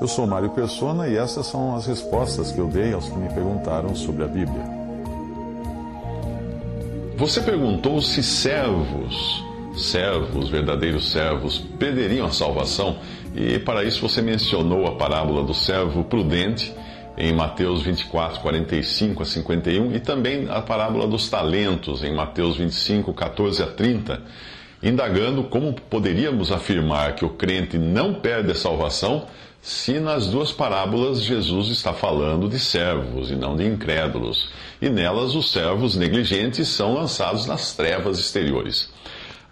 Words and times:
Eu 0.00 0.08
sou 0.08 0.26
Mário 0.26 0.50
Persona 0.50 1.06
e 1.06 1.16
essas 1.16 1.46
são 1.46 1.76
as 1.76 1.86
respostas 1.86 2.50
que 2.50 2.58
eu 2.58 2.66
dei 2.66 2.92
aos 2.92 3.08
que 3.08 3.16
me 3.16 3.28
perguntaram 3.28 3.94
sobre 3.94 4.24
a 4.24 4.26
Bíblia. 4.26 4.64
Você 7.16 7.40
perguntou 7.40 8.02
se 8.02 8.20
servos, 8.20 9.44
servos, 9.76 10.48
verdadeiros 10.48 11.12
servos, 11.12 11.58
perderiam 11.78 12.26
a 12.26 12.32
salvação, 12.32 12.98
e 13.32 13.60
para 13.60 13.84
isso 13.84 14.00
você 14.00 14.20
mencionou 14.20 14.88
a 14.88 14.96
parábola 14.96 15.44
do 15.44 15.54
servo 15.54 16.02
prudente 16.02 16.74
em 17.16 17.32
Mateus 17.32 17.82
24, 17.82 18.40
45 18.40 19.22
a 19.22 19.26
51, 19.26 19.94
e 19.94 20.00
também 20.00 20.48
a 20.50 20.60
parábola 20.60 21.06
dos 21.06 21.30
talentos 21.30 22.02
em 22.02 22.12
Mateus 22.12 22.56
25, 22.56 23.12
14 23.14 23.62
a 23.62 23.66
30, 23.66 24.20
indagando 24.82 25.44
como 25.44 25.72
poderíamos 25.72 26.50
afirmar 26.50 27.14
que 27.14 27.24
o 27.24 27.30
crente 27.30 27.78
não 27.78 28.14
perde 28.14 28.50
a 28.50 28.54
salvação 28.54 29.26
se 29.62 30.00
nas 30.00 30.26
duas 30.26 30.50
parábolas 30.50 31.22
Jesus 31.22 31.68
está 31.68 31.92
falando 31.92 32.48
de 32.48 32.58
servos 32.58 33.30
e 33.30 33.36
não 33.36 33.54
de 33.56 33.64
incrédulos, 33.64 34.50
e 34.80 34.88
nelas 34.88 35.36
os 35.36 35.52
servos 35.52 35.94
negligentes 35.94 36.66
são 36.66 36.94
lançados 36.94 37.46
nas 37.46 37.72
trevas 37.72 38.18
exteriores. 38.18 38.92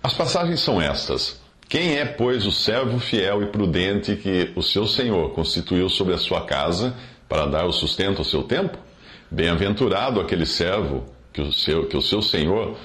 As 0.03 0.13
passagens 0.13 0.61
são 0.61 0.83
estas. 0.83 1.41
Quem 1.69 1.97
é, 1.97 2.05
pois, 2.05 2.45
o 2.45 2.51
servo 2.51 2.99
fiel 2.99 3.45
e 3.45 3.47
prudente 3.47 4.17
que 4.17 4.51
o 4.57 4.63
seu 4.63 4.89
Senhor 4.89 5.31
constituiu 5.31 5.89
sobre 5.89 6.15
a 6.15 6.19
sua 6.19 6.41
casa 6.41 6.97
para 7.29 7.47
dar 7.47 7.65
o 7.65 7.73
sustento 7.73 8.19
ao 8.19 8.25
seu 8.25 8.43
tempo? 8.43 8.77
Bem-aventurado 9.31 10.21
aquele 10.21 10.47
servo 10.47 11.05
que 11.33 11.41
o 11.41 11.53
seu, 11.53 11.87
que 11.87 11.97
o 11.97 12.03
seu 12.03 12.21
Senhor, 12.21 12.77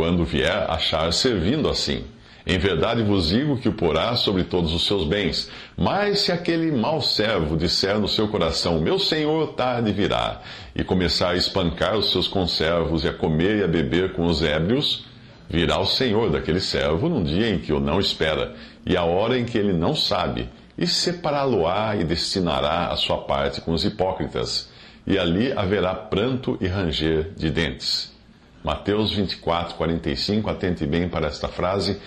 quando 0.00 0.24
vier, 0.24 0.64
achar 0.70 1.12
servindo 1.12 1.68
assim. 1.68 2.02
Em 2.46 2.58
verdade 2.58 3.02
vos 3.02 3.28
digo 3.28 3.58
que 3.58 3.68
o 3.68 3.74
porá 3.74 4.16
sobre 4.16 4.44
todos 4.44 4.72
os 4.72 4.86
seus 4.86 5.04
bens. 5.04 5.50
Mas 5.76 6.20
se 6.20 6.32
aquele 6.32 6.72
mau 6.72 7.02
servo 7.02 7.54
disser 7.54 7.98
no 7.98 8.08
seu 8.08 8.26
coração, 8.26 8.80
meu 8.80 8.98
senhor 8.98 9.48
tarde 9.48 9.92
virá, 9.92 10.40
e 10.74 10.82
começar 10.82 11.32
a 11.32 11.36
espancar 11.36 11.98
os 11.98 12.12
seus 12.12 12.26
conservos 12.26 13.04
e 13.04 13.08
a 13.08 13.12
comer 13.12 13.58
e 13.58 13.62
a 13.62 13.68
beber 13.68 14.14
com 14.14 14.24
os 14.24 14.42
ébrios, 14.42 15.04
virá 15.50 15.78
o 15.78 15.86
senhor 15.86 16.30
daquele 16.30 16.60
servo 16.60 17.06
num 17.06 17.22
dia 17.22 17.50
em 17.50 17.58
que 17.58 17.70
o 17.70 17.78
não 17.78 18.00
espera, 18.00 18.54
e 18.86 18.96
a 18.96 19.04
hora 19.04 19.38
em 19.38 19.44
que 19.44 19.58
ele 19.58 19.74
não 19.74 19.94
sabe, 19.94 20.48
e 20.78 20.86
separá-lo-á 20.86 21.94
e 21.96 22.04
destinará 22.04 22.86
a 22.86 22.96
sua 22.96 23.18
parte 23.18 23.60
com 23.60 23.72
os 23.72 23.84
hipócritas, 23.84 24.70
e 25.06 25.18
ali 25.18 25.52
haverá 25.52 25.94
pranto 25.94 26.56
e 26.58 26.66
ranger 26.66 27.32
de 27.36 27.50
dentes. 27.50 28.18
Mateus 28.62 29.12
24, 29.12 29.74
45, 29.74 30.50
atente 30.50 30.86
bem 30.86 31.08
para 31.08 31.26
esta 31.26 31.48
frase 31.48 31.98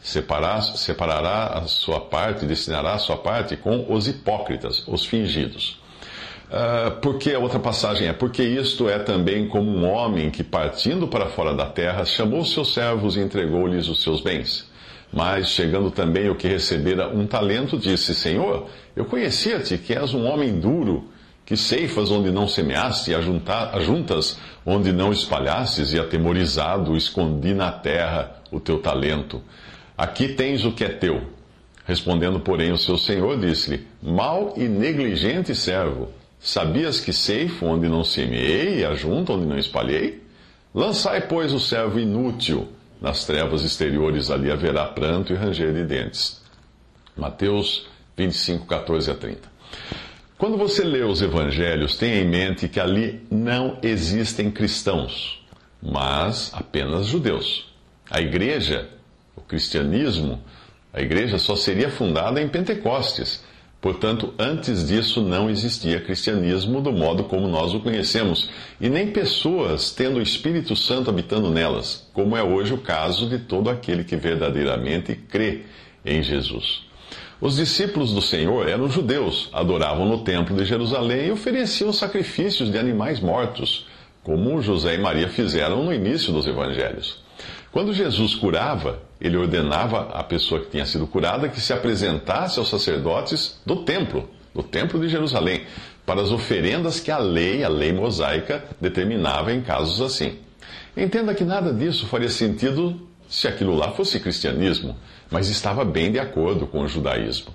separar, 0.00 0.62
separará 0.62 1.58
a 1.58 1.62
sua 1.62 2.00
parte, 2.00 2.46
destinará 2.46 2.94
a 2.94 2.98
sua 2.98 3.16
parte 3.16 3.56
com 3.56 3.92
os 3.92 4.06
hipócritas, 4.06 4.86
os 4.86 5.04
fingidos. 5.04 5.80
Uh, 6.46 6.92
porque 7.00 7.32
a 7.32 7.40
outra 7.40 7.58
passagem 7.58 8.06
é: 8.06 8.12
Porque 8.12 8.42
isto 8.42 8.88
é 8.88 9.00
também 9.00 9.48
como 9.48 9.68
um 9.68 9.84
homem 9.84 10.30
que, 10.30 10.44
partindo 10.44 11.08
para 11.08 11.26
fora 11.26 11.52
da 11.52 11.66
terra, 11.66 12.04
chamou 12.04 12.44
seus 12.44 12.72
servos 12.72 13.16
e 13.16 13.20
entregou-lhes 13.20 13.88
os 13.88 14.00
seus 14.00 14.20
bens. 14.20 14.70
Mas, 15.12 15.48
chegando 15.48 15.90
também 15.90 16.30
o 16.30 16.36
que 16.36 16.46
recebera 16.46 17.08
um 17.08 17.26
talento, 17.26 17.76
disse: 17.76 18.14
Senhor, 18.14 18.68
eu 18.94 19.04
conhecia-te 19.04 19.76
que 19.76 19.92
és 19.92 20.14
um 20.14 20.24
homem 20.24 20.60
duro, 20.60 21.08
que 21.46 21.56
ceifas 21.56 22.10
onde 22.10 22.32
não 22.32 22.48
semeaste, 22.48 23.14
ajuntas 23.14 24.36
onde 24.66 24.92
não 24.92 25.12
espalhastes, 25.12 25.92
e 25.92 25.98
atemorizado 25.98 26.96
escondi 26.96 27.54
na 27.54 27.70
terra 27.70 28.42
o 28.50 28.58
teu 28.58 28.80
talento. 28.80 29.40
Aqui 29.96 30.28
tens 30.28 30.64
o 30.64 30.72
que 30.72 30.84
é 30.84 30.88
teu. 30.88 31.28
Respondendo, 31.86 32.40
porém, 32.40 32.72
o 32.72 32.76
seu 32.76 32.98
senhor 32.98 33.38
disse-lhe: 33.38 33.86
Mal 34.02 34.54
e 34.56 34.66
negligente 34.68 35.54
servo, 35.54 36.08
sabias 36.40 37.00
que 37.00 37.12
ceifo 37.12 37.64
onde 37.64 37.88
não 37.88 38.02
semeei 38.02 38.80
e 38.80 38.84
ajunto 38.84 39.32
onde 39.32 39.46
não 39.46 39.56
espalhei? 39.56 40.24
Lançai, 40.74 41.28
pois, 41.28 41.52
o 41.52 41.60
servo 41.60 42.00
inútil 42.00 42.68
nas 43.00 43.24
trevas 43.24 43.62
exteriores, 43.62 44.30
ali 44.30 44.50
haverá 44.50 44.84
pranto 44.86 45.32
e 45.32 45.36
ranger 45.36 45.72
de 45.72 45.84
dentes. 45.84 46.42
Mateus 47.16 47.86
25, 48.16 48.66
14 48.66 49.10
a 49.10 49.14
30. 49.14 49.56
Quando 50.38 50.58
você 50.58 50.84
lê 50.84 51.02
os 51.02 51.22
evangelhos, 51.22 51.96
tenha 51.96 52.20
em 52.20 52.28
mente 52.28 52.68
que 52.68 52.78
ali 52.78 53.22
não 53.30 53.78
existem 53.82 54.50
cristãos, 54.50 55.42
mas 55.82 56.50
apenas 56.52 57.06
judeus. 57.06 57.72
A 58.10 58.20
igreja 58.20 58.90
o 59.36 59.42
cristianismo, 59.42 60.40
a 60.92 61.00
igreja 61.00 61.38
só 61.38 61.54
seria 61.54 61.90
fundada 61.90 62.40
em 62.40 62.48
Pentecostes. 62.48 63.44
Portanto, 63.80 64.34
antes 64.38 64.88
disso 64.88 65.20
não 65.20 65.50
existia 65.50 66.00
cristianismo 66.00 66.80
do 66.80 66.90
modo 66.90 67.24
como 67.24 67.46
nós 67.46 67.74
o 67.74 67.80
conhecemos, 67.80 68.50
e 68.80 68.88
nem 68.88 69.12
pessoas 69.12 69.92
tendo 69.92 70.18
o 70.18 70.22
Espírito 70.22 70.74
Santo 70.74 71.10
habitando 71.10 71.50
nelas, 71.50 72.08
como 72.14 72.36
é 72.36 72.42
hoje 72.42 72.72
o 72.72 72.78
caso 72.78 73.28
de 73.28 73.38
todo 73.38 73.68
aquele 73.68 74.02
que 74.02 74.16
verdadeiramente 74.16 75.14
crê 75.14 75.66
em 76.04 76.22
Jesus. 76.22 76.85
Os 77.38 77.56
discípulos 77.56 78.12
do 78.12 78.22
Senhor 78.22 78.66
eram 78.66 78.88
judeus, 78.88 79.50
adoravam 79.52 80.06
no 80.06 80.24
templo 80.24 80.56
de 80.56 80.64
Jerusalém 80.64 81.26
e 81.26 81.30
ofereciam 81.30 81.92
sacrifícios 81.92 82.70
de 82.70 82.78
animais 82.78 83.20
mortos, 83.20 83.86
como 84.22 84.62
José 84.62 84.94
e 84.94 84.98
Maria 84.98 85.28
fizeram 85.28 85.84
no 85.84 85.92
início 85.92 86.32
dos 86.32 86.46
evangelhos. 86.46 87.22
Quando 87.70 87.92
Jesus 87.92 88.34
curava, 88.34 89.02
ele 89.20 89.36
ordenava 89.36 90.08
à 90.14 90.24
pessoa 90.24 90.62
que 90.62 90.70
tinha 90.70 90.86
sido 90.86 91.06
curada 91.06 91.48
que 91.48 91.60
se 91.60 91.74
apresentasse 91.74 92.58
aos 92.58 92.70
sacerdotes 92.70 93.60
do 93.66 93.84
templo, 93.84 94.28
do 94.54 94.62
templo 94.62 94.98
de 94.98 95.06
Jerusalém, 95.06 95.64
para 96.06 96.22
as 96.22 96.30
oferendas 96.30 97.00
que 97.00 97.10
a 97.10 97.18
lei, 97.18 97.62
a 97.62 97.68
lei 97.68 97.92
mosaica, 97.92 98.64
determinava 98.80 99.52
em 99.52 99.60
casos 99.60 100.00
assim. 100.00 100.38
Entenda 100.96 101.34
que 101.34 101.44
nada 101.44 101.70
disso 101.70 102.06
faria 102.06 102.30
sentido 102.30 102.98
se 103.28 103.48
aquilo 103.48 103.74
lá 103.74 103.92
fosse 103.92 104.20
cristianismo, 104.20 104.96
mas 105.30 105.48
estava 105.48 105.84
bem 105.84 106.12
de 106.12 106.18
acordo 106.18 106.66
com 106.66 106.82
o 106.82 106.88
judaísmo. 106.88 107.52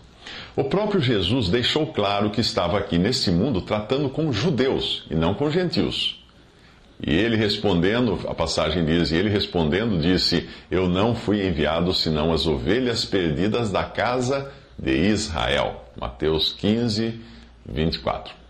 O 0.55 0.63
próprio 0.63 0.99
Jesus 0.99 1.49
deixou 1.49 1.87
claro 1.87 2.29
que 2.29 2.41
estava 2.41 2.77
aqui 2.77 2.97
neste 2.97 3.31
mundo 3.31 3.61
tratando 3.61 4.09
com 4.09 4.31
judeus 4.31 5.05
e 5.09 5.15
não 5.15 5.33
com 5.33 5.49
gentios. 5.49 6.21
E 7.03 7.15
ele 7.15 7.35
respondendo, 7.35 8.19
a 8.27 8.33
passagem 8.33 8.85
diz, 8.85 9.11
e 9.11 9.15
ele 9.15 9.29
respondendo 9.29 9.99
disse: 9.99 10.47
Eu 10.69 10.87
não 10.87 11.15
fui 11.15 11.47
enviado 11.47 11.93
senão 11.93 12.31
as 12.31 12.45
ovelhas 12.45 13.05
perdidas 13.05 13.71
da 13.71 13.83
casa 13.83 14.51
de 14.77 14.91
Israel. 14.91 15.85
Mateus 15.99 16.53
15, 16.53 17.19
24. 17.65 18.40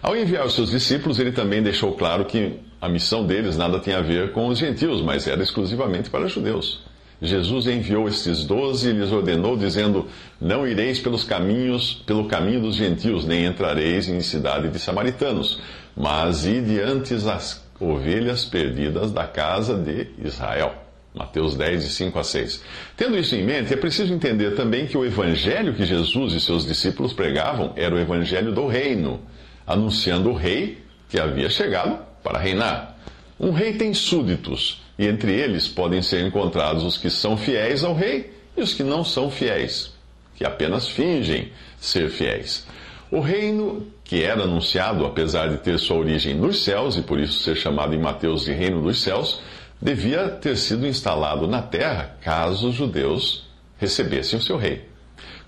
Ao 0.00 0.16
enviar 0.16 0.46
os 0.46 0.54
seus 0.54 0.70
discípulos, 0.70 1.18
ele 1.18 1.32
também 1.32 1.62
deixou 1.62 1.92
claro 1.92 2.24
que 2.24 2.60
a 2.80 2.88
missão 2.88 3.26
deles 3.26 3.56
nada 3.56 3.80
tinha 3.80 3.98
a 3.98 4.02
ver 4.02 4.32
com 4.32 4.46
os 4.46 4.58
gentios, 4.58 5.02
mas 5.02 5.26
era 5.26 5.42
exclusivamente 5.42 6.08
para 6.08 6.26
os 6.26 6.32
judeus. 6.32 6.84
Jesus 7.20 7.66
enviou 7.66 8.06
estes 8.06 8.44
doze 8.44 8.90
e 8.90 8.92
lhes 8.92 9.10
ordenou, 9.10 9.56
dizendo: 9.56 10.06
Não 10.40 10.66
ireis 10.66 11.00
pelos 11.00 11.24
caminhos, 11.24 11.94
pelo 12.06 12.26
caminho 12.26 12.60
dos 12.60 12.76
gentios, 12.76 13.24
nem 13.24 13.44
entrareis 13.44 14.08
em 14.08 14.20
cidade 14.20 14.68
de 14.68 14.78
samaritanos, 14.78 15.60
mas 15.96 16.46
ide 16.46 16.80
antes 16.80 17.26
as 17.26 17.66
ovelhas 17.80 18.44
perdidas 18.44 19.10
da 19.10 19.26
casa 19.26 19.74
de 19.74 20.06
Israel. 20.24 20.74
Mateus 21.12 21.56
10, 21.56 21.82
de 21.82 21.90
5 21.90 22.18
a 22.20 22.22
6. 22.22 22.62
Tendo 22.96 23.18
isso 23.18 23.34
em 23.34 23.44
mente, 23.44 23.74
é 23.74 23.76
preciso 23.76 24.14
entender 24.14 24.54
também 24.54 24.86
que 24.86 24.96
o 24.96 25.04
evangelho 25.04 25.74
que 25.74 25.84
Jesus 25.84 26.34
e 26.34 26.40
seus 26.40 26.64
discípulos 26.64 27.12
pregavam 27.12 27.72
era 27.74 27.92
o 27.92 27.98
evangelho 27.98 28.52
do 28.52 28.68
reino, 28.68 29.20
anunciando 29.68 30.30
o 30.30 30.34
rei 30.34 30.82
que 31.10 31.20
havia 31.20 31.50
chegado 31.50 31.98
para 32.22 32.38
reinar. 32.38 32.96
Um 33.38 33.52
rei 33.52 33.74
tem 33.74 33.92
súditos, 33.92 34.82
e 34.98 35.06
entre 35.06 35.32
eles 35.32 35.68
podem 35.68 36.02
ser 36.02 36.26
encontrados 36.26 36.82
os 36.82 36.96
que 36.96 37.10
são 37.10 37.36
fiéis 37.36 37.84
ao 37.84 37.94
rei 37.94 38.32
e 38.56 38.62
os 38.62 38.72
que 38.72 38.82
não 38.82 39.04
são 39.04 39.30
fiéis, 39.30 39.92
que 40.34 40.44
apenas 40.44 40.88
fingem 40.88 41.52
ser 41.78 42.08
fiéis. 42.08 42.66
O 43.10 43.20
reino 43.20 43.86
que 44.02 44.22
era 44.22 44.42
anunciado, 44.42 45.04
apesar 45.04 45.50
de 45.50 45.58
ter 45.58 45.78
sua 45.78 45.98
origem 45.98 46.34
nos 46.34 46.64
céus 46.64 46.96
e 46.96 47.02
por 47.02 47.20
isso 47.20 47.42
ser 47.42 47.56
chamado 47.56 47.94
em 47.94 47.98
Mateus 47.98 48.44
de 48.44 48.52
Reino 48.52 48.82
dos 48.82 49.02
Céus, 49.02 49.40
devia 49.80 50.28
ter 50.28 50.56
sido 50.56 50.86
instalado 50.86 51.46
na 51.46 51.62
terra 51.62 52.16
caso 52.20 52.70
os 52.70 52.74
judeus 52.74 53.46
recebessem 53.78 54.38
o 54.38 54.42
seu 54.42 54.56
rei. 54.56 54.88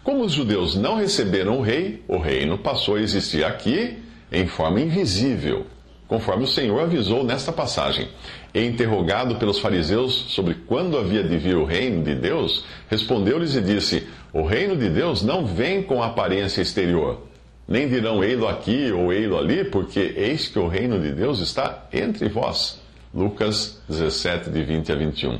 Como 0.02 0.22
os 0.24 0.32
judeus 0.32 0.76
não 0.76 0.96
receberam 0.96 1.58
o 1.58 1.62
rei, 1.62 2.02
o 2.08 2.18
reino 2.18 2.56
passou 2.56 2.96
a 2.96 3.00
existir 3.00 3.44
aqui 3.44 3.98
em 4.30 4.46
forma 4.46 4.80
invisível, 4.80 5.66
conforme 6.06 6.44
o 6.44 6.48
Senhor 6.48 6.80
avisou 6.80 7.24
nesta 7.24 7.52
passagem. 7.52 8.08
E 8.52 8.64
interrogado 8.64 9.36
pelos 9.36 9.58
fariseus 9.58 10.12
sobre 10.28 10.54
quando 10.54 10.98
havia 10.98 11.22
de 11.22 11.36
vir 11.36 11.56
o 11.56 11.64
reino 11.64 12.02
de 12.02 12.14
Deus, 12.14 12.64
respondeu-lhes 12.88 13.54
e 13.54 13.60
disse: 13.60 14.06
O 14.32 14.42
reino 14.42 14.76
de 14.76 14.88
Deus 14.88 15.22
não 15.22 15.46
vem 15.46 15.82
com 15.82 16.02
aparência 16.02 16.60
exterior 16.62 17.30
nem 17.70 17.88
dirão 17.88 18.22
ei-lo 18.24 18.48
aqui 18.48 18.90
ou 18.90 19.12
ei-lo 19.12 19.38
ali, 19.38 19.62
porque 19.62 20.12
eis 20.16 20.48
que 20.48 20.58
o 20.58 20.66
reino 20.66 21.00
de 21.00 21.12
Deus 21.12 21.38
está 21.38 21.86
entre 21.92 22.28
vós. 22.28 22.80
Lucas 23.14 23.80
17, 23.88 24.50
de 24.50 24.64
20 24.64 24.90
a 24.90 24.96
21. 24.96 25.38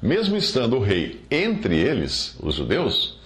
Mesmo 0.00 0.36
estando 0.36 0.76
o 0.76 0.80
rei 0.80 1.20
entre 1.28 1.76
eles, 1.76 2.36
os 2.40 2.54
judeus, 2.54 3.17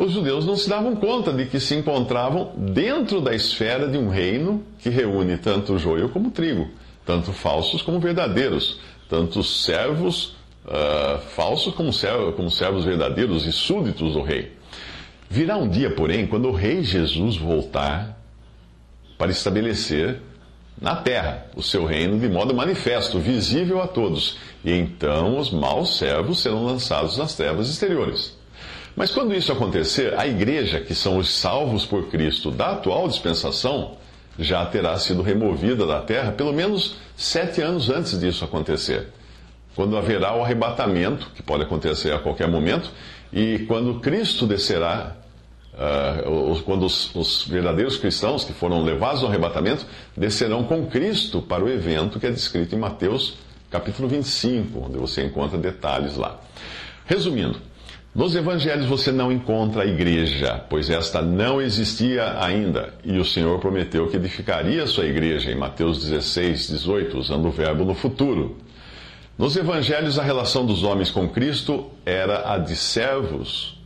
os 0.00 0.12
judeus 0.12 0.46
não 0.46 0.56
se 0.56 0.66
davam 0.66 0.96
conta 0.96 1.30
de 1.30 1.44
que 1.44 1.60
se 1.60 1.74
encontravam 1.74 2.52
dentro 2.56 3.20
da 3.20 3.34
esfera 3.34 3.86
de 3.86 3.98
um 3.98 4.08
reino 4.08 4.64
que 4.78 4.88
reúne 4.88 5.36
tanto 5.36 5.78
joio 5.78 6.08
como 6.08 6.30
trigo, 6.30 6.70
tanto 7.04 7.34
falsos 7.34 7.82
como 7.82 8.00
verdadeiros, 8.00 8.80
tanto 9.10 9.44
servos 9.44 10.36
uh, 10.64 11.18
falsos 11.36 11.74
como 11.74 11.92
servos, 11.92 12.34
como 12.34 12.50
servos 12.50 12.86
verdadeiros 12.86 13.44
e 13.44 13.52
súditos 13.52 14.14
do 14.14 14.22
rei. 14.22 14.56
Virá 15.28 15.58
um 15.58 15.68
dia, 15.68 15.90
porém, 15.90 16.26
quando 16.26 16.48
o 16.48 16.52
rei 16.52 16.82
Jesus 16.82 17.36
voltar 17.36 18.18
para 19.18 19.30
estabelecer 19.30 20.18
na 20.80 20.96
terra 20.96 21.46
o 21.54 21.62
seu 21.62 21.84
reino 21.84 22.18
de 22.18 22.26
modo 22.26 22.54
manifesto, 22.54 23.18
visível 23.18 23.82
a 23.82 23.86
todos, 23.86 24.38
e 24.64 24.72
então 24.72 25.36
os 25.38 25.50
maus 25.50 25.98
servos 25.98 26.40
serão 26.40 26.64
lançados 26.64 27.18
nas 27.18 27.34
trevas 27.34 27.68
exteriores. 27.68 28.39
Mas 28.96 29.10
quando 29.10 29.34
isso 29.34 29.52
acontecer, 29.52 30.18
a 30.18 30.26
igreja, 30.26 30.80
que 30.80 30.94
são 30.94 31.16
os 31.16 31.30
salvos 31.30 31.86
por 31.86 32.08
Cristo 32.08 32.50
da 32.50 32.72
atual 32.72 33.08
dispensação, 33.08 33.96
já 34.38 34.64
terá 34.66 34.98
sido 34.98 35.22
removida 35.22 35.86
da 35.86 36.00
terra 36.00 36.32
pelo 36.32 36.52
menos 36.52 36.96
sete 37.16 37.60
anos 37.60 37.90
antes 37.90 38.18
disso 38.18 38.44
acontecer. 38.44 39.08
Quando 39.74 39.96
haverá 39.96 40.34
o 40.34 40.42
arrebatamento, 40.42 41.30
que 41.34 41.42
pode 41.42 41.62
acontecer 41.62 42.12
a 42.12 42.18
qualquer 42.18 42.48
momento, 42.48 42.90
e 43.32 43.60
quando 43.60 44.00
Cristo 44.00 44.46
descerá, 44.46 45.16
uh, 45.74 46.60
quando 46.62 46.84
os, 46.84 47.14
os 47.14 47.46
verdadeiros 47.46 47.96
cristãos 47.96 48.44
que 48.44 48.52
foram 48.52 48.82
levados 48.82 49.22
ao 49.22 49.28
arrebatamento 49.28 49.86
descerão 50.16 50.64
com 50.64 50.86
Cristo 50.86 51.40
para 51.40 51.64
o 51.64 51.68
evento 51.68 52.18
que 52.18 52.26
é 52.26 52.30
descrito 52.30 52.74
em 52.74 52.78
Mateus 52.78 53.38
capítulo 53.70 54.08
25, 54.08 54.86
onde 54.86 54.98
você 54.98 55.24
encontra 55.24 55.56
detalhes 55.56 56.16
lá. 56.16 56.40
Resumindo, 57.06 57.60
nos 58.14 58.34
evangelhos 58.34 58.86
você 58.86 59.12
não 59.12 59.30
encontra 59.30 59.82
a 59.82 59.86
igreja, 59.86 60.64
pois 60.68 60.90
esta 60.90 61.22
não 61.22 61.62
existia 61.62 62.42
ainda, 62.42 62.92
e 63.04 63.18
o 63.18 63.24
Senhor 63.24 63.58
prometeu 63.60 64.08
que 64.08 64.16
edificaria 64.16 64.86
sua 64.86 65.06
igreja 65.06 65.50
em 65.50 65.54
Mateus 65.54 66.02
16, 66.04 66.68
18, 66.68 67.18
usando 67.18 67.46
o 67.46 67.52
verbo 67.52 67.84
no 67.84 67.94
futuro. 67.94 68.58
Nos 69.38 69.56
evangelhos, 69.56 70.18
a 70.18 70.22
relação 70.22 70.66
dos 70.66 70.82
homens 70.82 71.10
com 71.10 71.28
Cristo 71.28 71.90
era 72.04 72.52
a 72.52 72.58
de 72.58 72.74
servos 72.76 73.80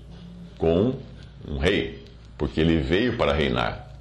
com 0.56 0.94
um 1.46 1.58
rei, 1.58 2.02
porque 2.38 2.60
ele 2.60 2.78
veio 2.78 3.16
para 3.18 3.32
reinar, 3.32 3.94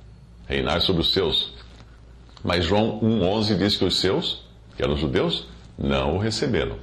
reinar 0.48 0.80
sobre 0.82 1.02
os 1.02 1.12
seus. 1.12 1.54
Mas 2.44 2.66
João 2.66 3.00
1,11 3.02 3.58
diz 3.58 3.78
que 3.78 3.86
os 3.86 4.00
seus, 4.00 4.44
que 4.76 4.84
eram 4.84 4.96
judeus, 4.96 5.48
não 5.78 6.16
o 6.16 6.18
receberam. 6.18 6.78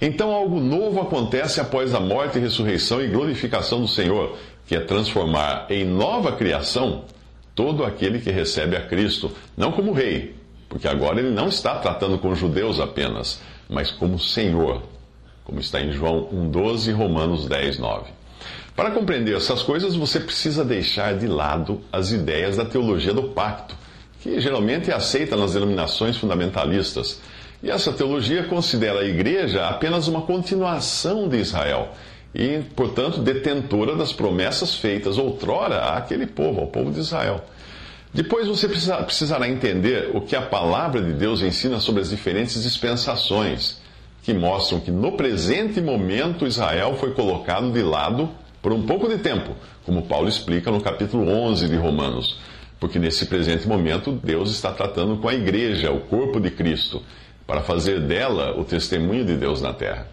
Então 0.00 0.30
algo 0.30 0.58
novo 0.60 1.00
acontece 1.00 1.60
após 1.60 1.94
a 1.94 2.00
morte, 2.00 2.38
ressurreição 2.38 3.00
e 3.00 3.08
glorificação 3.08 3.80
do 3.80 3.88
Senhor, 3.88 4.36
que 4.66 4.74
é 4.74 4.80
transformar 4.80 5.66
em 5.70 5.84
nova 5.84 6.32
criação 6.32 7.04
todo 7.54 7.84
aquele 7.84 8.18
que 8.18 8.30
recebe 8.30 8.76
a 8.76 8.86
Cristo, 8.86 9.30
não 9.56 9.72
como 9.72 9.92
rei, 9.92 10.34
porque 10.68 10.88
agora 10.88 11.20
ele 11.20 11.30
não 11.30 11.48
está 11.48 11.76
tratando 11.76 12.18
com 12.18 12.34
judeus 12.34 12.80
apenas, 12.80 13.40
mas 13.68 13.90
como 13.90 14.18
Senhor, 14.18 14.82
como 15.44 15.60
está 15.60 15.80
em 15.80 15.92
João 15.92 16.28
1,12 16.32 16.88
e 16.88 16.92
Romanos 16.92 17.46
10, 17.46 17.78
9. 17.78 18.10
Para 18.74 18.90
compreender 18.90 19.36
essas 19.36 19.62
coisas, 19.62 19.94
você 19.94 20.18
precisa 20.18 20.64
deixar 20.64 21.16
de 21.18 21.26
lado 21.26 21.82
as 21.92 22.10
ideias 22.10 22.56
da 22.56 22.64
teologia 22.64 23.12
do 23.12 23.24
pacto, 23.24 23.76
que 24.20 24.40
geralmente 24.40 24.90
é 24.90 24.94
aceita 24.94 25.36
nas 25.36 25.52
denominações 25.52 26.16
fundamentalistas 26.16 27.20
e 27.62 27.70
essa 27.70 27.92
teologia 27.92 28.44
considera 28.44 29.00
a 29.00 29.04
igreja 29.04 29.68
apenas 29.68 30.08
uma 30.08 30.22
continuação 30.22 31.28
de 31.28 31.38
Israel 31.38 31.90
e, 32.34 32.60
portanto, 32.74 33.20
detentora 33.20 33.94
das 33.94 34.12
promessas 34.12 34.74
feitas 34.74 35.16
outrora 35.16 35.96
àquele 35.96 36.26
povo, 36.26 36.60
ao 36.60 36.66
povo 36.66 36.90
de 36.90 36.98
Israel. 36.98 37.44
Depois 38.12 38.48
você 38.48 38.68
precisará 38.68 39.48
entender 39.48 40.10
o 40.12 40.20
que 40.20 40.34
a 40.34 40.42
palavra 40.42 41.00
de 41.00 41.12
Deus 41.12 41.40
ensina 41.40 41.78
sobre 41.78 42.02
as 42.02 42.10
diferentes 42.10 42.62
dispensações, 42.62 43.80
que 44.22 44.34
mostram 44.34 44.80
que 44.80 44.90
no 44.90 45.12
presente 45.12 45.80
momento 45.80 46.46
Israel 46.46 46.96
foi 46.98 47.12
colocado 47.12 47.70
de 47.70 47.82
lado 47.82 48.28
por 48.60 48.72
um 48.72 48.82
pouco 48.82 49.08
de 49.08 49.18
tempo, 49.18 49.52
como 49.84 50.02
Paulo 50.02 50.28
explica 50.28 50.70
no 50.70 50.80
capítulo 50.80 51.28
11 51.28 51.68
de 51.68 51.76
Romanos. 51.76 52.38
Porque 52.78 52.98
nesse 52.98 53.26
presente 53.26 53.66
momento 53.66 54.12
Deus 54.12 54.50
está 54.50 54.72
tratando 54.72 55.16
com 55.16 55.28
a 55.28 55.34
igreja, 55.34 55.92
o 55.92 56.00
corpo 56.00 56.40
de 56.40 56.50
Cristo 56.50 57.02
para 57.46 57.60
fazer 57.60 58.00
dela 58.00 58.58
o 58.58 58.64
testemunho 58.64 59.24
de 59.24 59.36
Deus 59.36 59.60
na 59.60 59.72
terra. 59.72 60.06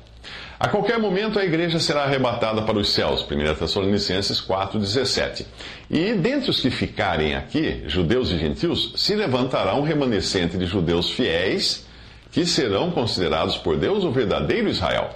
A 0.60 0.68
qualquer 0.68 1.00
momento 1.00 1.40
a 1.40 1.46
igreja 1.46 1.80
será 1.80 2.04
arrebatada 2.04 2.62
para 2.64 2.78
os 2.78 2.90
céus, 2.90 3.22
1 3.24 3.56
Tessalonicenses 3.56 4.42
4,17. 4.42 5.46
E 5.90 6.14
dentre 6.16 6.50
os 6.50 6.60
que 6.60 6.70
ficarem 6.70 7.34
aqui, 7.34 7.84
judeus 7.88 8.30
e 8.30 8.38
gentios, 8.38 8.92
se 8.98 9.16
levantará 9.16 9.74
um 9.76 9.84
remanescente 9.84 10.58
de 10.58 10.66
judeus 10.66 11.12
fiéis, 11.12 11.88
que 12.30 12.46
serão 12.46 12.92
considerados 12.92 13.56
por 13.56 13.78
Deus 13.78 14.04
o 14.04 14.12
verdadeiro 14.12 14.68
Israel. 14.68 15.12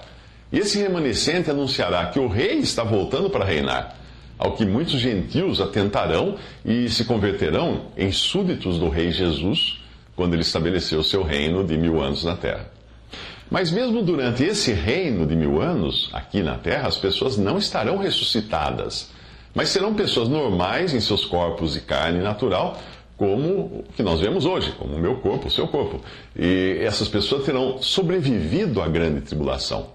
E 0.50 0.60
esse 0.60 0.78
remanescente 0.78 1.50
anunciará 1.50 2.06
que 2.06 2.18
o 2.18 2.26
rei 2.26 2.60
está 2.60 2.82
voltando 2.82 3.28
para 3.28 3.44
reinar, 3.44 3.98
ao 4.38 4.52
que 4.52 4.64
muitos 4.64 4.98
gentios 4.98 5.60
atentarão 5.60 6.36
e 6.64 6.88
se 6.88 7.04
converterão 7.04 7.88
em 7.98 8.10
súditos 8.10 8.78
do 8.78 8.88
rei 8.88 9.10
Jesus 9.10 9.83
quando 10.16 10.34
ele 10.34 10.42
estabeleceu 10.42 11.02
seu 11.02 11.22
reino 11.22 11.64
de 11.64 11.76
mil 11.76 12.00
anos 12.00 12.24
na 12.24 12.36
terra. 12.36 12.70
Mas 13.50 13.70
mesmo 13.70 14.02
durante 14.02 14.42
esse 14.42 14.72
reino 14.72 15.26
de 15.26 15.36
mil 15.36 15.60
anos, 15.60 16.08
aqui 16.12 16.42
na 16.42 16.56
terra, 16.56 16.88
as 16.88 16.96
pessoas 16.96 17.36
não 17.36 17.58
estarão 17.58 17.98
ressuscitadas, 17.98 19.10
mas 19.54 19.68
serão 19.68 19.94
pessoas 19.94 20.28
normais 20.28 20.92
em 20.94 21.00
seus 21.00 21.24
corpos 21.24 21.76
e 21.76 21.80
carne 21.80 22.20
natural, 22.20 22.80
como 23.16 23.48
o 23.48 23.84
que 23.94 24.02
nós 24.02 24.20
vemos 24.20 24.44
hoje, 24.44 24.72
como 24.72 24.96
o 24.96 24.98
meu 24.98 25.16
corpo, 25.16 25.46
o 25.46 25.50
seu 25.50 25.68
corpo. 25.68 26.00
E 26.36 26.78
essas 26.80 27.08
pessoas 27.08 27.44
terão 27.44 27.80
sobrevivido 27.80 28.82
à 28.82 28.88
grande 28.88 29.20
tribulação. 29.20 29.86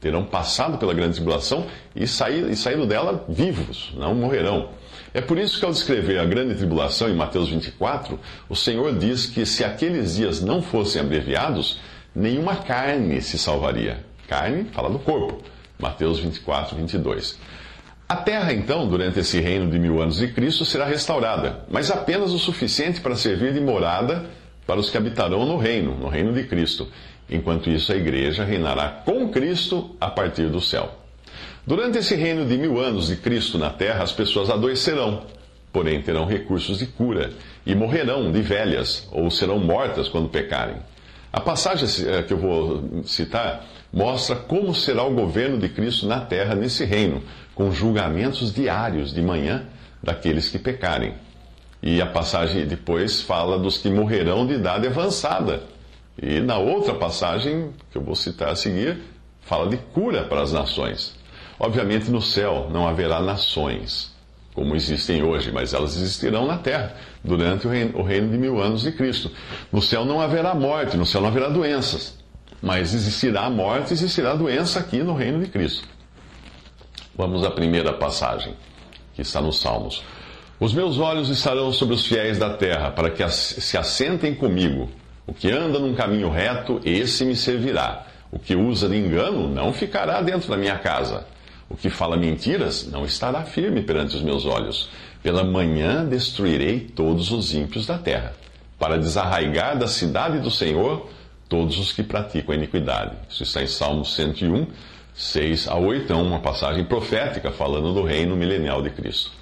Terão 0.00 0.24
passado 0.24 0.76
pela 0.76 0.92
grande 0.92 1.14
tribulação 1.14 1.66
e 1.94 2.06
saído, 2.06 2.50
e 2.50 2.56
saído 2.56 2.84
dela 2.86 3.24
vivos, 3.28 3.94
não 3.96 4.14
morrerão. 4.14 4.68
É 5.16 5.22
por 5.22 5.38
isso 5.38 5.58
que, 5.58 5.64
ao 5.64 5.72
descrever 5.72 6.18
a 6.18 6.26
grande 6.26 6.56
tribulação 6.56 7.08
em 7.08 7.14
Mateus 7.14 7.48
24, 7.48 8.20
o 8.50 8.54
Senhor 8.54 8.98
diz 8.98 9.24
que 9.24 9.46
se 9.46 9.64
aqueles 9.64 10.16
dias 10.16 10.42
não 10.42 10.60
fossem 10.60 11.00
abreviados, 11.00 11.80
nenhuma 12.14 12.56
carne 12.56 13.22
se 13.22 13.38
salvaria. 13.38 14.04
Carne 14.28 14.64
fala 14.64 14.90
do 14.90 14.98
corpo. 14.98 15.42
Mateus 15.78 16.18
24, 16.18 16.76
22. 16.76 17.38
A 18.06 18.16
terra, 18.16 18.52
então, 18.52 18.86
durante 18.86 19.18
esse 19.20 19.40
reino 19.40 19.70
de 19.70 19.78
mil 19.78 20.02
anos 20.02 20.18
de 20.18 20.28
Cristo, 20.28 20.66
será 20.66 20.84
restaurada, 20.84 21.64
mas 21.70 21.90
apenas 21.90 22.32
o 22.32 22.38
suficiente 22.38 23.00
para 23.00 23.16
servir 23.16 23.54
de 23.54 23.60
morada 23.60 24.26
para 24.66 24.78
os 24.78 24.90
que 24.90 24.98
habitarão 24.98 25.46
no 25.46 25.56
reino, 25.56 25.96
no 25.96 26.08
reino 26.08 26.34
de 26.34 26.44
Cristo. 26.44 26.88
Enquanto 27.26 27.70
isso, 27.70 27.90
a 27.90 27.96
igreja 27.96 28.44
reinará 28.44 29.02
com 29.02 29.30
Cristo 29.30 29.96
a 29.98 30.10
partir 30.10 30.50
do 30.50 30.60
céu. 30.60 31.05
Durante 31.66 31.98
esse 31.98 32.14
reino 32.14 32.46
de 32.46 32.56
mil 32.56 32.80
anos 32.80 33.08
de 33.08 33.16
Cristo 33.16 33.58
na 33.58 33.70
terra, 33.70 34.02
as 34.02 34.12
pessoas 34.12 34.50
adoecerão, 34.50 35.24
porém 35.72 36.00
terão 36.00 36.26
recursos 36.26 36.78
de 36.78 36.86
cura, 36.86 37.32
e 37.64 37.74
morrerão 37.74 38.30
de 38.30 38.40
velhas, 38.40 39.08
ou 39.10 39.30
serão 39.30 39.58
mortas 39.58 40.08
quando 40.08 40.28
pecarem. 40.28 40.76
A 41.32 41.40
passagem 41.40 41.88
eh, 42.08 42.22
que 42.22 42.32
eu 42.32 42.38
vou 42.38 43.02
citar 43.04 43.66
mostra 43.92 44.36
como 44.36 44.74
será 44.74 45.04
o 45.04 45.14
governo 45.14 45.58
de 45.58 45.68
Cristo 45.68 46.06
na 46.06 46.20
terra 46.20 46.54
nesse 46.54 46.84
reino, 46.84 47.22
com 47.54 47.70
julgamentos 47.72 48.52
diários 48.52 49.12
de 49.12 49.20
manhã 49.20 49.64
daqueles 50.02 50.48
que 50.48 50.58
pecarem. 50.58 51.14
E 51.82 52.00
a 52.00 52.06
passagem 52.06 52.66
depois 52.66 53.20
fala 53.20 53.58
dos 53.58 53.78
que 53.78 53.90
morrerão 53.90 54.46
de 54.46 54.54
idade 54.54 54.86
avançada. 54.86 55.62
E 56.20 56.40
na 56.40 56.58
outra 56.58 56.94
passagem, 56.94 57.70
que 57.92 57.98
eu 57.98 58.02
vou 58.02 58.14
citar 58.14 58.50
a 58.50 58.56
seguir, 58.56 58.98
fala 59.42 59.68
de 59.68 59.76
cura 59.76 60.24
para 60.24 60.40
as 60.40 60.52
nações. 60.52 61.14
Obviamente, 61.58 62.10
no 62.10 62.20
céu 62.20 62.68
não 62.70 62.86
haverá 62.86 63.20
nações 63.20 64.14
como 64.56 64.74
existem 64.74 65.22
hoje, 65.22 65.52
mas 65.52 65.74
elas 65.74 65.94
existirão 65.96 66.46
na 66.46 66.56
terra 66.56 66.94
durante 67.22 67.66
o 67.66 67.70
reino, 67.70 67.98
o 67.98 68.02
reino, 68.02 68.30
de 68.30 68.38
mil 68.38 68.58
anos 68.58 68.80
de 68.80 68.90
Cristo. 68.90 69.30
No 69.70 69.82
céu 69.82 70.02
não 70.02 70.18
haverá 70.18 70.54
morte, 70.54 70.96
no 70.96 71.04
céu 71.04 71.20
não 71.20 71.28
haverá 71.28 71.50
doenças, 71.50 72.18
mas 72.62 72.94
existirá 72.94 73.50
morte, 73.50 73.92
existirá 73.92 74.34
doença 74.34 74.80
aqui 74.80 75.02
no 75.02 75.14
reino 75.14 75.40
de 75.40 75.50
Cristo. 75.50 75.86
Vamos 77.14 77.44
à 77.44 77.50
primeira 77.50 77.92
passagem, 77.92 78.54
que 79.14 79.20
está 79.20 79.42
nos 79.42 79.60
Salmos. 79.60 80.02
Os 80.58 80.72
meus 80.72 80.98
olhos 80.98 81.28
estarão 81.28 81.70
sobre 81.70 81.94
os 81.94 82.06
fiéis 82.06 82.38
da 82.38 82.48
terra, 82.48 82.90
para 82.90 83.10
que 83.10 83.28
se 83.28 83.76
assentem 83.76 84.34
comigo. 84.34 84.88
O 85.26 85.34
que 85.34 85.50
anda 85.50 85.78
num 85.78 85.94
caminho 85.94 86.30
reto, 86.30 86.80
esse 86.82 87.26
me 87.26 87.36
servirá. 87.36 88.06
O 88.32 88.38
que 88.38 88.56
usa 88.56 88.88
de 88.88 88.96
engano 88.96 89.46
não 89.48 89.70
ficará 89.70 90.22
dentro 90.22 90.48
da 90.48 90.56
minha 90.56 90.78
casa. 90.78 91.26
O 91.68 91.76
que 91.76 91.90
fala 91.90 92.16
mentiras 92.16 92.88
não 92.90 93.04
estará 93.04 93.42
firme 93.42 93.82
perante 93.82 94.16
os 94.16 94.22
meus 94.22 94.46
olhos. 94.46 94.88
Pela 95.22 95.42
manhã 95.42 96.06
destruirei 96.06 96.80
todos 96.80 97.32
os 97.32 97.52
ímpios 97.52 97.86
da 97.86 97.98
terra, 97.98 98.34
para 98.78 98.98
desarraigar 98.98 99.76
da 99.76 99.88
cidade 99.88 100.38
do 100.38 100.50
Senhor 100.50 101.08
todos 101.48 101.78
os 101.78 101.92
que 101.92 102.02
praticam 102.02 102.52
a 102.54 102.56
iniquidade. 102.56 103.16
Isso 103.28 103.42
está 103.42 103.62
em 103.62 103.66
Salmo 103.66 104.04
101, 104.04 104.66
6 105.14 105.68
a 105.68 105.76
8, 105.76 106.12
é 106.12 106.16
uma 106.16 106.38
passagem 106.38 106.84
profética 106.84 107.50
falando 107.50 107.92
do 107.92 108.02
reino 108.02 108.36
milenial 108.36 108.82
de 108.82 108.90
Cristo. 108.90 109.32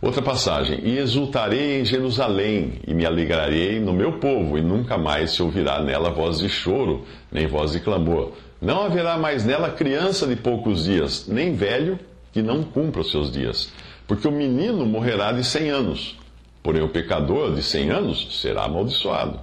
Outra 0.00 0.22
passagem: 0.22 0.80
E 0.82 0.96
exultarei 0.96 1.80
em 1.80 1.84
Jerusalém, 1.84 2.80
e 2.86 2.94
me 2.94 3.04
alegrarei 3.04 3.78
no 3.78 3.92
meu 3.92 4.12
povo, 4.12 4.56
e 4.56 4.62
nunca 4.62 4.96
mais 4.96 5.32
se 5.32 5.42
ouvirá 5.42 5.82
nela 5.82 6.10
voz 6.10 6.38
de 6.38 6.48
choro, 6.48 7.04
nem 7.30 7.46
voz 7.46 7.72
de 7.72 7.80
clamor. 7.80 8.32
Não 8.60 8.82
haverá 8.82 9.16
mais 9.16 9.44
nela 9.44 9.70
criança 9.70 10.26
de 10.26 10.36
poucos 10.36 10.84
dias, 10.84 11.26
nem 11.26 11.54
velho 11.54 11.98
que 12.32 12.42
não 12.42 12.62
cumpra 12.62 13.00
os 13.00 13.10
seus 13.10 13.32
dias. 13.32 13.72
Porque 14.06 14.28
o 14.28 14.32
menino 14.32 14.84
morrerá 14.84 15.32
de 15.32 15.42
cem 15.42 15.70
anos, 15.70 16.18
porém 16.62 16.82
o 16.82 16.88
pecador 16.88 17.54
de 17.54 17.62
cem 17.62 17.90
anos 17.90 18.40
será 18.40 18.64
amaldiçoado. 18.64 19.40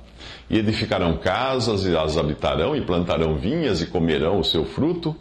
E 0.49 0.59
edificarão 0.59 1.17
casas, 1.17 1.85
e 1.85 1.95
as 1.95 2.17
habitarão, 2.17 2.75
e 2.75 2.81
plantarão 2.81 3.37
vinhas, 3.37 3.81
e 3.81 3.87
comerão 3.87 4.39
o 4.39 4.43
seu 4.43 4.65
fruto. 4.65 5.15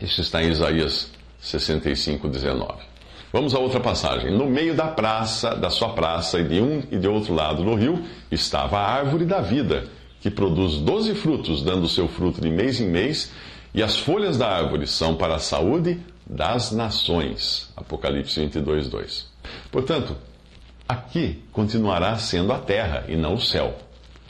Isso 0.00 0.20
está 0.20 0.42
em 0.42 0.50
Isaías 0.50 1.10
65, 1.40 2.28
19. 2.28 2.74
Vamos 3.32 3.54
a 3.54 3.58
outra 3.58 3.80
passagem. 3.80 4.30
No 4.30 4.46
meio 4.46 4.74
da 4.74 4.86
praça, 4.86 5.54
da 5.54 5.70
sua 5.70 5.90
praça, 5.90 6.40
e 6.40 6.44
de 6.44 6.60
um 6.60 6.82
e 6.90 6.98
de 6.98 7.08
outro 7.08 7.34
lado 7.34 7.64
do 7.64 7.74
rio, 7.74 8.02
estava 8.30 8.78
a 8.78 8.92
árvore 8.92 9.24
da 9.24 9.40
vida, 9.40 9.84
que 10.26 10.30
produz 10.32 10.78
doze 10.78 11.14
frutos, 11.14 11.62
dando 11.62 11.88
seu 11.88 12.08
fruto 12.08 12.40
de 12.40 12.50
mês 12.50 12.80
em 12.80 12.88
mês, 12.88 13.30
e 13.72 13.80
as 13.80 13.96
folhas 13.96 14.36
da 14.36 14.48
árvore 14.48 14.84
são 14.84 15.14
para 15.14 15.36
a 15.36 15.38
saúde 15.38 16.00
das 16.26 16.72
nações. 16.72 17.72
Apocalipse 17.76 18.40
22, 18.40 18.88
2. 18.88 19.26
Portanto, 19.70 20.16
aqui 20.88 21.44
continuará 21.52 22.18
sendo 22.18 22.52
a 22.52 22.58
terra 22.58 23.04
e 23.06 23.14
não 23.14 23.34
o 23.34 23.40
céu. 23.40 23.76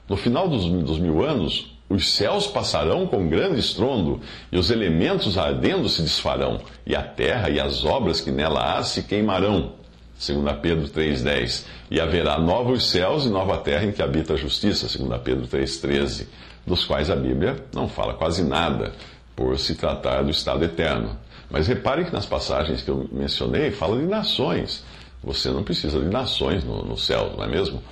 No 0.06 0.18
final 0.18 0.46
dos, 0.46 0.66
dos 0.66 0.98
mil 0.98 1.24
anos, 1.24 1.74
os 1.88 2.10
céus 2.10 2.46
passarão 2.46 3.06
com 3.06 3.26
grande 3.26 3.58
estrondo, 3.58 4.20
e 4.52 4.58
os 4.58 4.70
elementos 4.70 5.38
ardendo 5.38 5.88
se 5.88 6.02
desfarão, 6.02 6.60
e 6.84 6.94
a 6.94 7.02
terra 7.02 7.48
e 7.48 7.58
as 7.58 7.86
obras 7.86 8.20
que 8.20 8.30
nela 8.30 8.76
há 8.76 8.82
se 8.82 9.02
queimarão. 9.04 9.72
2 10.18 10.58
Pedro 10.60 10.88
3,10. 10.88 11.64
E 11.90 12.00
haverá 12.00 12.38
novos 12.38 12.90
céus 12.90 13.26
e 13.26 13.28
nova 13.28 13.58
terra 13.58 13.84
em 13.84 13.92
que 13.92 14.02
habita 14.02 14.34
a 14.34 14.36
justiça. 14.36 14.86
2 14.98 15.20
Pedro 15.22 15.46
3,13. 15.46 16.26
Dos 16.66 16.84
quais 16.84 17.10
a 17.10 17.16
Bíblia 17.16 17.64
não 17.72 17.88
fala 17.88 18.14
quase 18.14 18.42
nada, 18.42 18.92
por 19.36 19.56
se 19.58 19.76
tratar 19.76 20.22
do 20.22 20.30
estado 20.30 20.64
eterno. 20.64 21.16
Mas 21.48 21.68
repare 21.68 22.04
que 22.04 22.12
nas 22.12 22.26
passagens 22.26 22.82
que 22.82 22.90
eu 22.90 23.08
mencionei, 23.12 23.70
fala 23.70 23.96
de 23.98 24.06
nações. 24.06 24.82
Você 25.22 25.50
não 25.50 25.62
precisa 25.62 26.00
de 26.00 26.08
nações 26.08 26.64
no, 26.64 26.84
no 26.84 26.96
céu, 26.96 27.34
não 27.36 27.44
é 27.44 27.48
mesmo? 27.48 27.82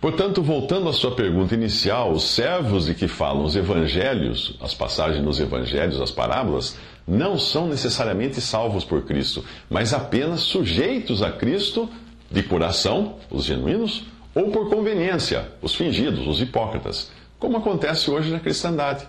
Portanto, 0.00 0.40
voltando 0.40 0.88
à 0.88 0.92
sua 0.92 1.16
pergunta 1.16 1.54
inicial, 1.54 2.12
os 2.12 2.30
servos 2.30 2.86
de 2.86 2.94
que 2.94 3.08
falam 3.08 3.42
os 3.42 3.56
evangelhos, 3.56 4.56
as 4.60 4.72
passagens 4.72 5.24
nos 5.24 5.40
evangelhos, 5.40 6.00
as 6.00 6.12
parábolas, 6.12 6.76
não 7.06 7.36
são 7.36 7.66
necessariamente 7.66 8.40
salvos 8.40 8.84
por 8.84 9.02
Cristo, 9.02 9.44
mas 9.68 9.92
apenas 9.92 10.40
sujeitos 10.40 11.20
a 11.20 11.32
Cristo 11.32 11.88
de 12.30 12.44
coração, 12.44 13.16
os 13.28 13.44
genuínos, 13.44 14.04
ou 14.34 14.50
por 14.50 14.70
conveniência, 14.70 15.48
os 15.60 15.74
fingidos, 15.74 16.28
os 16.28 16.40
hipócritas, 16.40 17.10
como 17.36 17.56
acontece 17.56 18.08
hoje 18.08 18.30
na 18.30 18.38
cristandade. 18.38 19.04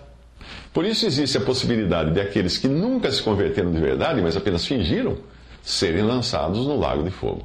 Por 0.72 0.84
isso 0.84 1.06
existe 1.06 1.36
a 1.36 1.42
possibilidade 1.42 2.12
de 2.12 2.20
aqueles 2.20 2.58
que 2.58 2.66
nunca 2.66 3.12
se 3.12 3.22
converteram 3.22 3.70
de 3.70 3.78
verdade, 3.78 4.20
mas 4.20 4.36
apenas 4.36 4.66
fingiram, 4.66 5.18
serem 5.62 6.02
lançados 6.02 6.66
no 6.66 6.76
lago 6.76 7.04
de 7.04 7.10
fogo. 7.10 7.44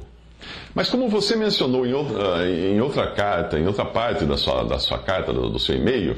Mas 0.74 0.88
como 0.88 1.08
você 1.08 1.36
mencionou 1.36 1.86
em 1.86 1.92
outra, 1.92 2.36
ah, 2.36 2.48
em 2.48 2.80
outra 2.80 3.10
carta, 3.12 3.58
em 3.58 3.66
outra 3.66 3.84
parte 3.84 4.24
da 4.24 4.36
sua, 4.36 4.64
da 4.64 4.78
sua 4.78 4.98
carta, 4.98 5.32
do, 5.32 5.48
do 5.48 5.58
seu 5.58 5.76
e-mail, 5.76 6.16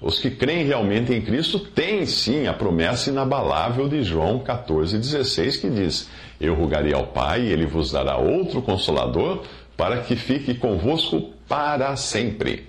os 0.00 0.18
que 0.18 0.30
creem 0.30 0.64
realmente 0.64 1.12
em 1.12 1.22
Cristo 1.22 1.58
têm 1.58 2.04
sim 2.04 2.46
a 2.46 2.52
promessa 2.52 3.10
inabalável 3.10 3.88
de 3.88 4.02
João 4.02 4.40
14,16, 4.40 5.60
que 5.60 5.70
diz: 5.70 6.08
Eu 6.40 6.54
rogarei 6.54 6.92
ao 6.92 7.06
Pai, 7.06 7.42
e 7.42 7.52
ele 7.52 7.66
vos 7.66 7.92
dará 7.92 8.16
outro 8.16 8.60
consolador, 8.60 9.42
para 9.76 10.02
que 10.02 10.14
fique 10.14 10.54
convosco 10.54 11.32
para 11.48 11.96
sempre. 11.96 12.68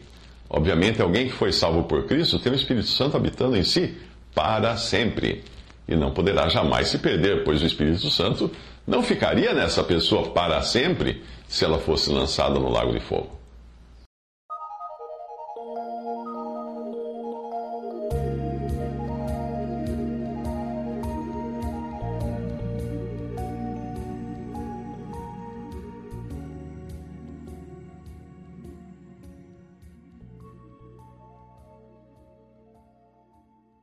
Obviamente, 0.49 1.01
alguém 1.01 1.27
que 1.27 1.33
foi 1.33 1.51
salvo 1.51 1.83
por 1.83 2.05
Cristo 2.05 2.39
tem 2.39 2.53
o 2.53 2.55
Espírito 2.55 2.87
Santo 2.87 3.17
habitando 3.17 3.57
em 3.57 3.63
si 3.63 3.97
para 4.33 4.77
sempre. 4.77 5.43
E 5.87 5.95
não 5.95 6.11
poderá 6.11 6.47
jamais 6.47 6.87
se 6.87 6.97
perder, 6.97 7.43
pois 7.43 7.61
o 7.61 7.65
Espírito 7.65 8.09
Santo 8.09 8.51
não 8.87 9.03
ficaria 9.03 9.53
nessa 9.53 9.83
pessoa 9.83 10.29
para 10.29 10.61
sempre 10.61 11.21
se 11.47 11.65
ela 11.65 11.77
fosse 11.77 12.09
lançada 12.09 12.57
no 12.57 12.69
lago 12.69 12.93
de 12.93 13.01
fogo. 13.01 13.36